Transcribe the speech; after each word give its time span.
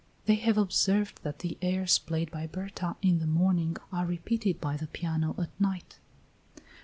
They 0.25 0.33
have 0.33 0.57
observed 0.57 1.21
that 1.21 1.37
the 1.45 1.59
airs 1.61 1.99
played 1.99 2.31
by 2.31 2.47
Berta 2.47 2.95
in 3.03 3.19
the 3.19 3.27
morning 3.27 3.77
are 3.91 4.07
repeated 4.07 4.59
by 4.59 4.75
the 4.75 4.87
piano 4.87 5.35
at 5.37 5.51
night. 5.61 5.99